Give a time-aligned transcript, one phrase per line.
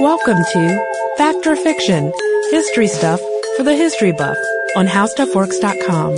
[0.00, 2.12] Welcome to Fact or Fiction,
[2.50, 3.20] history stuff
[3.56, 4.36] for the history buff
[4.76, 6.16] on HowStuffWorks.com.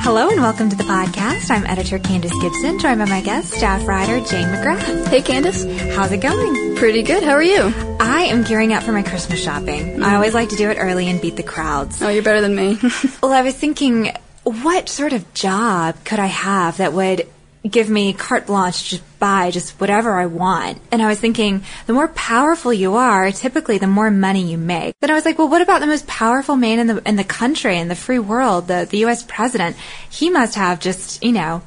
[0.00, 1.50] Hello and welcome to the podcast.
[1.50, 5.08] I'm editor Candace Gibson, joined by my guest, staff writer Jane McGrath.
[5.08, 5.64] Hey, Candace.
[5.94, 6.76] How's it going?
[6.76, 7.22] Pretty good.
[7.22, 7.74] How are you?
[8.00, 10.02] I am gearing up for my Christmas shopping.
[10.02, 12.00] I always like to do it early and beat the crowds.
[12.00, 12.78] Oh, you're better than me.
[13.22, 14.12] Well, I was thinking,
[14.44, 17.26] what sort of job could I have that would
[17.68, 20.80] give me carte blanche to buy just whatever I want?
[20.92, 24.94] And I was thinking, the more powerful you are, typically the more money you make.
[25.00, 27.24] Then I was like, well, what about the most powerful man in the in the
[27.24, 29.22] country in the free world, the the U.S.
[29.22, 29.76] president?
[30.10, 31.62] He must have just you know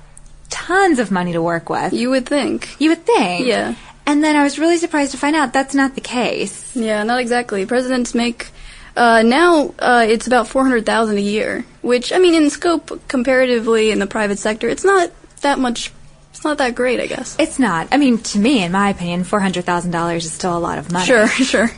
[0.50, 1.94] tons of money to work with.
[1.94, 2.76] you would think.
[2.80, 3.48] You would think.
[3.48, 3.76] Yeah.
[4.06, 6.76] And then I was really surprised to find out that's not the case.
[6.76, 7.66] Yeah, not exactly.
[7.66, 8.50] Presidents make
[8.96, 13.08] uh, now uh, it's about four hundred thousand a year, which I mean, in scope
[13.08, 15.12] comparatively in the private sector, it's not
[15.42, 15.92] that much.
[16.32, 17.36] It's not that great, I guess.
[17.38, 17.90] It's not.
[17.92, 20.78] I mean, to me, in my opinion, four hundred thousand dollars is still a lot
[20.78, 21.06] of money.
[21.06, 21.72] Sure, sure.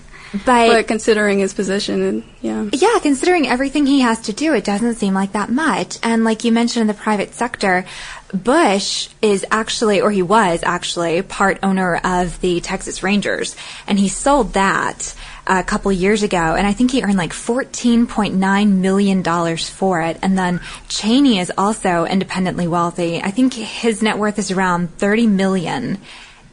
[0.46, 4.64] but, But considering his position, and yeah, yeah, considering everything he has to do, it
[4.64, 5.98] doesn't seem like that much.
[6.04, 7.86] And like you mentioned in the private sector,
[8.34, 13.56] Bush is actually, or he was actually, part owner of the Texas Rangers,
[13.88, 18.72] and he sold that a couple years ago, and I think he earned like $14.9
[18.72, 20.18] million for it.
[20.22, 23.22] And then Cheney is also independently wealthy.
[23.22, 26.00] I think his net worth is around 30 million.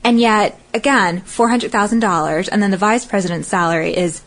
[0.02, 4.22] And yet, again, $400,000, and then the vice president's salary is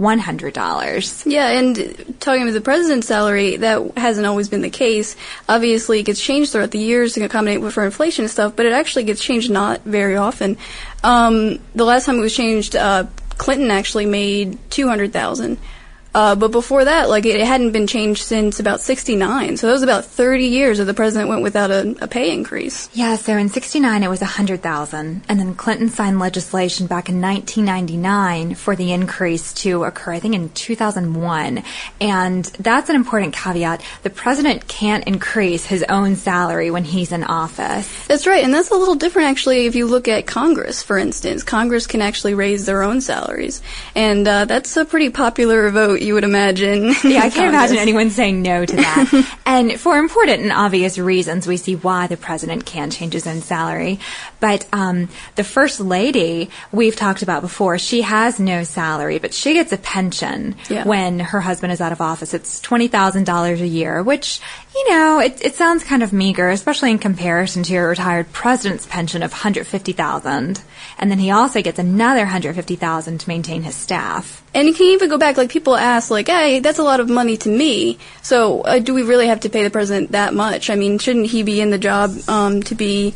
[0.00, 1.26] $208,100.
[1.26, 1.50] yeah.
[1.50, 5.16] And talking about the president's salary, that hasn't always been the case.
[5.48, 8.72] Obviously, it gets changed throughout the years to accommodate for inflation and stuff, but it
[8.72, 10.56] actually gets changed not very often.
[11.04, 13.06] Um, the last time it was changed, uh,
[13.38, 15.58] Clinton actually made two hundred thousand.
[16.14, 19.56] Uh, but before that, like it, hadn't been changed since about '69.
[19.56, 22.88] So that was about 30 years that the president went without a, a pay increase.
[22.92, 28.54] Yeah, so in 69 it was 100,000 and then Clinton signed legislation back in 1999
[28.54, 31.62] for the increase to occur I think in 2001.
[32.00, 33.82] And that's an important caveat.
[34.02, 37.88] The president can't increase his own salary when he's in office.
[38.06, 39.66] That's right, and that's a little different actually.
[39.66, 43.62] If you look at Congress, for instance, Congress can actually raise their own salaries,
[43.94, 46.94] and uh, that's a pretty popular vote, you would imagine.
[47.04, 49.36] Yeah, I can't imagine anyone saying no to that.
[49.46, 53.40] and for important and obvious reasons, we see why the president can change his own
[53.40, 53.98] salary.
[54.38, 59.54] But um, the first lady we've talked about before, she has no salary, but she
[59.54, 60.84] gets a pension Yeah.
[60.86, 62.32] when her husband is out of office.
[62.34, 64.40] It's twenty thousand dollars a year, which
[64.74, 68.86] you know it, it sounds kind of meager, especially in comparison to your retired president's
[68.86, 70.62] pension of hundred fifty thousand.
[70.98, 74.39] And then he also gets another hundred fifty thousand to maintain his staff.
[74.52, 77.08] And you can even go back, like people ask, like, "Hey, that's a lot of
[77.08, 77.98] money to me.
[78.22, 80.70] So, uh, do we really have to pay the president that much?
[80.70, 83.14] I mean, shouldn't he be in the job um, to be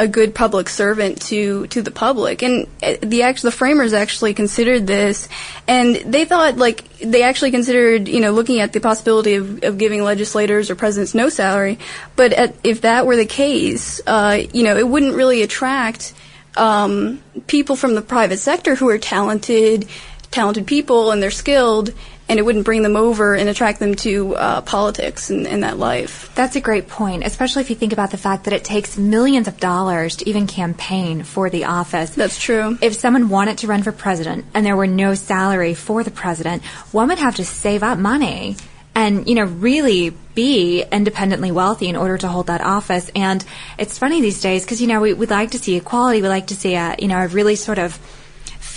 [0.00, 4.34] a good public servant to to the public?" And uh, the act, the framers actually
[4.34, 5.28] considered this,
[5.66, 9.78] and they thought, like, they actually considered, you know, looking at the possibility of, of
[9.78, 11.80] giving legislators or presidents no salary.
[12.14, 16.14] But at, if that were the case, uh, you know, it wouldn't really attract
[16.56, 19.88] um, people from the private sector who are talented,
[20.30, 21.92] talented people and they're skilled,
[22.28, 25.78] and it wouldn't bring them over and attract them to uh, politics and, and that
[25.78, 26.30] life.
[26.34, 29.48] That's a great point, especially if you think about the fact that it takes millions
[29.48, 32.10] of dollars to even campaign for the office.
[32.10, 32.76] That's true.
[32.82, 36.62] If someone wanted to run for president and there were no salary for the president,
[36.92, 38.56] one would have to save up money
[38.94, 43.10] and, you know, really be independently wealthy in order to hold that office.
[43.14, 43.42] And
[43.78, 46.20] it's funny these days because, you know, we, we'd like to see equality.
[46.20, 47.98] We like to see a, you know, a really sort of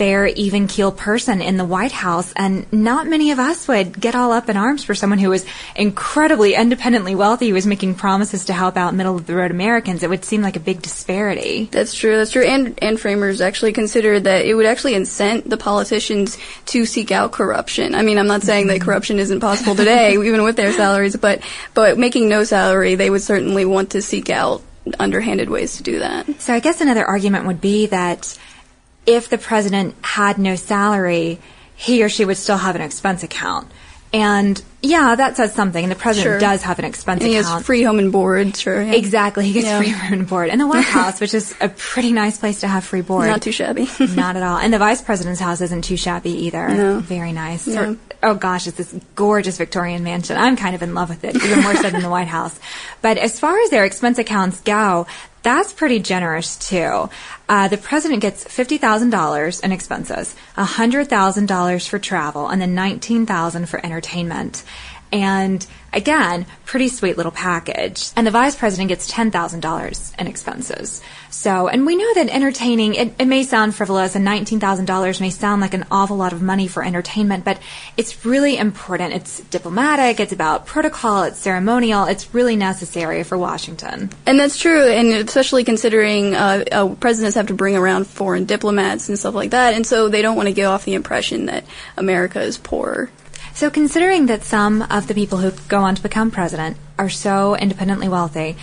[0.02, 4.16] fair, even keel person in the White House, and not many of us would get
[4.16, 5.46] all up in arms for someone who was
[5.76, 10.02] incredibly independently wealthy, who was making promises to help out middle of the road Americans.
[10.02, 11.70] It would seem like a big disparity.
[11.72, 12.18] That's true.
[12.18, 12.42] That's true.
[12.42, 16.40] And and framers actually considered that it would actually incent the politicians
[16.74, 17.94] to seek out corruption.
[17.94, 21.44] I mean, I'm not saying that corruption isn't possible today, even with their salaries, but
[21.76, 24.64] but making no salary, they would certainly want to seek out
[24.98, 26.42] underhanded ways to do that.
[26.42, 28.36] So I guess another argument would be that
[29.06, 31.40] if the president had no salary,
[31.76, 33.68] he or she would still have an expense account.
[34.14, 35.82] And yeah, that says something.
[35.82, 36.40] And the president Sure.
[36.40, 37.54] does have an expense And he account.
[37.60, 38.82] has free home and board, sure.
[38.82, 38.92] yeah.
[38.92, 39.46] Exactly.
[39.46, 39.78] He gets Yeah.
[39.78, 40.50] free home and board.
[40.50, 43.28] And the White House, which is a pretty nice place to have free board.
[43.28, 43.90] Not too shabby.
[44.00, 44.58] Not at all.
[44.58, 46.68] And the vice president's house isn't too shabby either.
[46.68, 47.00] No.
[47.00, 47.62] Very nice.
[47.64, 50.36] Sort- oh gosh, it's this gorgeous Victorian mansion.
[50.36, 52.60] I'm kind of in love with it, even more so than the White House.
[53.02, 55.08] But as far as their expense accounts go,
[55.44, 57.10] that's pretty generous too.
[57.50, 62.62] Uh, the president gets fifty thousand dollars in expenses, hundred thousand dollars for travel, and
[62.62, 64.64] then nineteen thousand for entertainment.
[65.12, 68.12] And Again, pretty sweet little package.
[68.16, 71.02] And the vice president gets $10,000 in expenses.
[71.30, 75.62] So, and we know that entertaining, it, it may sound frivolous and $19,000 may sound
[75.62, 77.60] like an awful lot of money for entertainment, but
[77.98, 79.14] it's really important.
[79.14, 84.10] It's diplomatic, it's about protocol, it's ceremonial, it's really necessary for Washington.
[84.26, 89.10] And that's true, and especially considering uh, uh, presidents have to bring around foreign diplomats
[89.10, 91.66] and stuff like that, and so they don't want to give off the impression that
[91.98, 93.10] America is poor.
[93.54, 97.56] So, considering that some of the people who go on to become president are so
[97.56, 98.56] independently wealthy,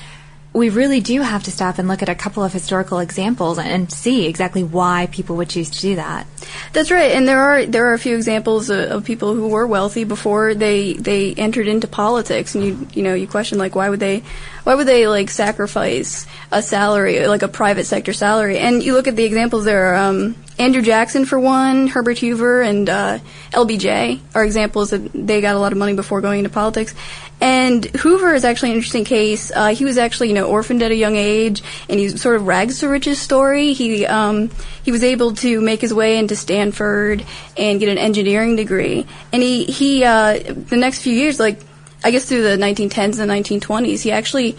[0.52, 3.92] we really do have to stop and look at a couple of historical examples and
[3.92, 6.26] see exactly why people would choose to do that.
[6.72, 9.66] That's right, and there are there are a few examples of, of, people who were
[9.66, 13.90] wealthy before they they entered into politics, and you you know you question like why
[13.90, 14.22] would they
[14.64, 18.58] why would they like sacrifice a salary like a private sector salary?
[18.58, 19.94] And you look at the examples there.
[19.94, 23.18] Um, Andrew Jackson, for one, Herbert Hoover, and uh,
[23.52, 26.94] LBJ are examples that they got a lot of money before going into politics.
[27.40, 29.52] And Hoover is actually an interesting case.
[29.54, 32.48] Uh, he was actually, you know, orphaned at a young age, and he's sort of
[32.48, 33.72] rags to riches story.
[33.72, 34.50] He um,
[34.82, 37.24] he was able to make his way into Stanford
[37.56, 39.06] and get an engineering degree.
[39.32, 41.60] And he he uh, the next few years, like
[42.02, 44.56] I guess through the 1910s and 1920s, he actually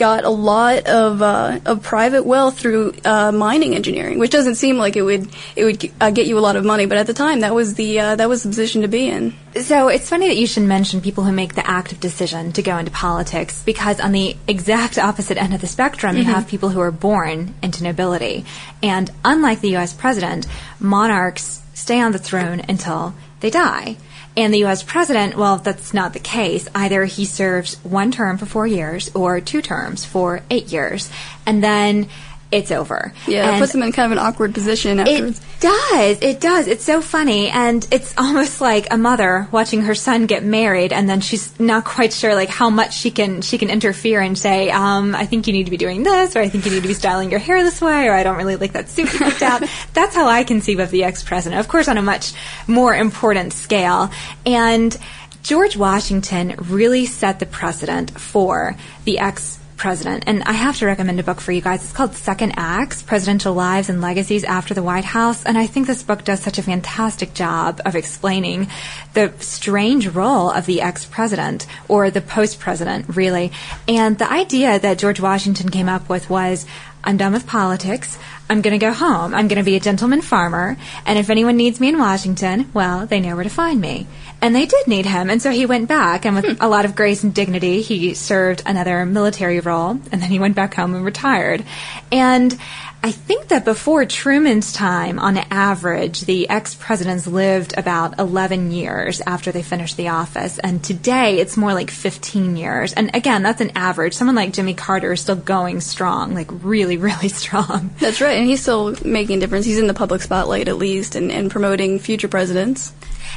[0.00, 4.78] got a lot of uh, of private wealth through uh, mining engineering, which doesn't seem
[4.78, 7.12] like it would it would uh, get you a lot of money, but at the
[7.12, 9.34] time that was the uh, that was the position to be in.
[9.60, 12.78] So it's funny that you should mention people who make the active decision to go
[12.78, 16.26] into politics, because on the exact opposite end of the spectrum, mm-hmm.
[16.26, 18.46] you have people who are born into nobility,
[18.82, 19.92] and unlike the U.S.
[19.92, 20.46] president,
[20.80, 23.96] monarchs stay on the throne until they die.
[24.36, 24.82] And the U.S.
[24.82, 26.68] president, well, that's not the case.
[26.74, 31.10] Either he serves one term for four years or two terms for eight years.
[31.46, 32.08] And then
[32.50, 33.12] it's over.
[33.26, 35.38] Yeah, and it puts them in kind of an awkward position afterwards.
[35.38, 36.18] It does.
[36.20, 36.66] It does.
[36.66, 37.48] It's so funny.
[37.48, 41.84] And it's almost like a mother watching her son get married and then she's not
[41.84, 45.46] quite sure like how much she can she can interfere and say, um, I think
[45.46, 47.40] you need to be doing this or I think you need to be styling your
[47.40, 49.62] hair this way or I don't really like that suit you picked out.
[49.94, 51.60] That's how I conceive of the ex president.
[51.60, 52.32] Of course on a much
[52.66, 54.10] more important scale.
[54.44, 54.96] And
[55.42, 60.24] George Washington really set the precedent for the ex president.
[60.26, 61.82] And I have to recommend a book for you guys.
[61.82, 65.42] It's called Second Acts Presidential Lives and Legacies After the White House.
[65.42, 68.68] And I think this book does such a fantastic job of explaining
[69.14, 73.52] the strange role of the ex president or the post president, really.
[73.88, 76.66] And the idea that George Washington came up with was
[77.02, 78.18] I'm done with politics.
[78.50, 79.32] I'm going to go home.
[79.32, 80.76] I'm going to be a gentleman farmer.
[81.06, 84.06] And if anyone needs me in Washington, well, they know where to find me.
[84.42, 85.28] And they did need him.
[85.28, 86.62] And so he went back, and with hmm.
[86.62, 89.90] a lot of grace and dignity, he served another military role.
[89.90, 91.64] And then he went back home and retired.
[92.10, 92.58] And
[93.02, 99.22] I think that before Truman's time, on average, the ex presidents lived about 11 years
[99.26, 100.58] after they finished the office.
[100.58, 102.92] And today, it's more like 15 years.
[102.92, 104.12] And again, that's an average.
[104.12, 107.90] Someone like Jimmy Carter is still going strong, like really, really strong.
[108.00, 108.38] That's right.
[108.38, 109.64] And he's still making a difference.
[109.64, 112.92] He's in the public spotlight, at least, and, and promoting future presidents.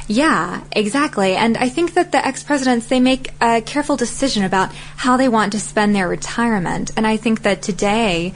[0.06, 1.34] Yeah, exactly.
[1.34, 5.52] And I think that the ex-presidents, they make a careful decision about how they want
[5.52, 6.90] to spend their retirement.
[6.96, 8.34] And I think that today,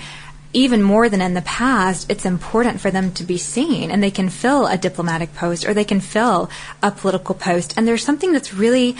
[0.52, 4.10] even more than in the past, it's important for them to be seen and they
[4.10, 6.50] can fill a diplomatic post or they can fill
[6.82, 7.74] a political post.
[7.76, 8.96] And there's something that's really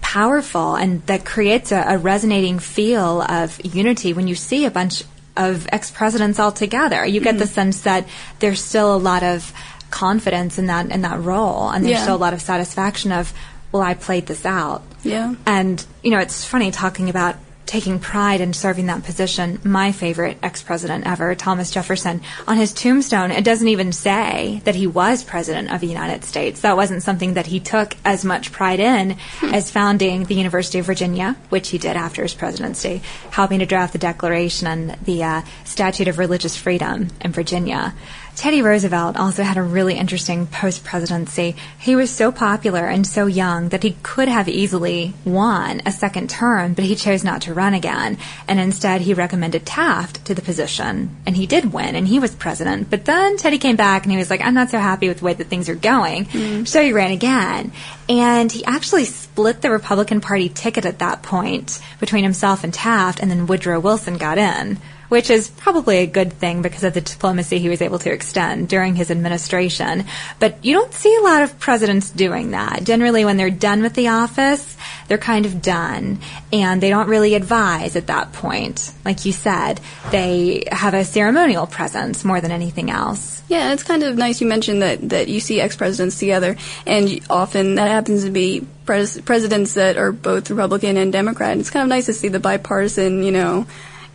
[0.00, 5.04] powerful and that creates a, a resonating feel of unity when you see a bunch
[5.36, 7.04] of ex-presidents all together.
[7.04, 7.38] You get mm-hmm.
[7.40, 8.06] the sense that
[8.38, 9.52] there's still a lot of
[9.92, 12.02] confidence in that in that role, and there's yeah.
[12.02, 13.32] still a lot of satisfaction of,
[13.70, 14.82] well, I played this out.
[15.04, 15.34] Yeah.
[15.46, 17.36] And you know, it's funny talking about
[17.72, 19.58] taking pride in serving that position.
[19.64, 24.86] My favorite ex-president ever, Thomas Jefferson, on his tombstone, it doesn't even say that he
[24.86, 26.60] was president of the United States.
[26.60, 29.54] That wasn't something that he took as much pride in hmm.
[29.54, 33.94] as founding the University of Virginia, which he did after his presidency, helping to draft
[33.94, 37.94] the Declaration and the uh, Statute of Religious Freedom in Virginia.
[38.34, 41.54] Teddy Roosevelt also had a really interesting post presidency.
[41.78, 46.30] He was so popular and so young that he could have easily won a second
[46.30, 48.16] term, but he chose not to run again.
[48.48, 51.16] And instead, he recommended Taft to the position.
[51.26, 52.88] And he did win, and he was president.
[52.88, 55.24] But then Teddy came back and he was like, I'm not so happy with the
[55.26, 56.24] way that things are going.
[56.26, 56.66] Mm.
[56.66, 57.70] So he ran again.
[58.08, 63.20] And he actually split the Republican Party ticket at that point between himself and Taft,
[63.20, 64.78] and then Woodrow Wilson got in
[65.12, 68.66] which is probably a good thing because of the diplomacy he was able to extend
[68.66, 70.06] during his administration.
[70.38, 72.84] But you don't see a lot of presidents doing that.
[72.84, 74.74] Generally, when they're done with the office,
[75.08, 78.90] they're kind of done and they don't really advise at that point.
[79.04, 83.42] Like you said, they have a ceremonial presence more than anything else.
[83.48, 87.74] Yeah, it's kind of nice you mentioned that, that you see ex-presidents together and often
[87.74, 91.58] that happens to be pres- presidents that are both Republican and Democrat.
[91.58, 93.66] It's kind of nice to see the bipartisan, you know,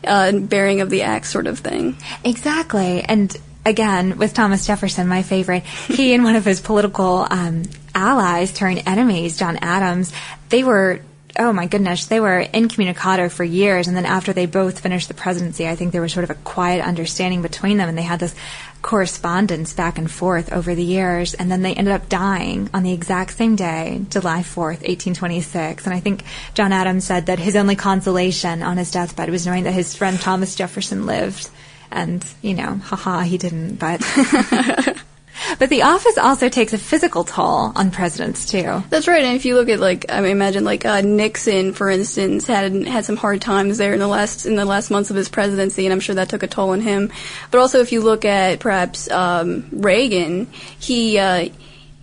[0.07, 1.97] uh, bearing of the axe sort of thing.
[2.23, 3.01] Exactly.
[3.01, 3.35] And
[3.65, 8.83] again, with Thomas Jefferson, my favorite, he and one of his political um, allies turned
[8.87, 10.13] enemies, John Adams,
[10.49, 11.01] they were
[11.37, 13.87] oh my goodness, they were incommunicado for years.
[13.87, 16.35] And then after they both finished the presidency, I think there was sort of a
[16.35, 18.35] quiet understanding between them, and they had this
[18.81, 21.33] correspondence back and forth over the years.
[21.33, 25.85] And then they ended up dying on the exact same day, July 4th, 1826.
[25.85, 29.65] And I think John Adams said that his only consolation on his deathbed was knowing
[29.65, 31.49] that his friend Thomas Jefferson lived.
[31.91, 34.01] And, you know, haha, he didn't, but.
[35.59, 38.83] But the office also takes a physical toll on presidents too.
[38.89, 39.23] That's right.
[39.23, 42.87] And if you look at like, I mean, imagine like uh, Nixon, for instance, had
[42.87, 45.85] had some hard times there in the last in the last months of his presidency,
[45.85, 47.11] and I'm sure that took a toll on him.
[47.51, 50.47] But also, if you look at perhaps um, Reagan,
[50.79, 51.17] he.
[51.17, 51.49] Uh,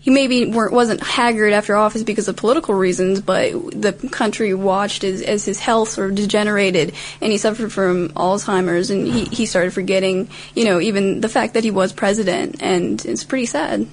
[0.04, 5.22] he maybe wasn't haggard after office because of political reasons, but the country watched as,
[5.22, 6.92] as his health sort of degenerated,
[7.22, 11.54] and he suffered from Alzheimer's, and he, he started forgetting, you know, even the fact
[11.54, 13.86] that he was president, and it's pretty sad.